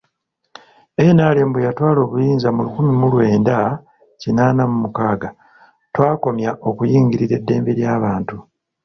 [1.15, 3.57] NRM bwe yatwala obuyinza mu lukumi mu lwenda
[4.21, 5.29] kinaana mu mukaaga,
[5.93, 8.35] twakomya okuyingirira eddembe ly'abantu.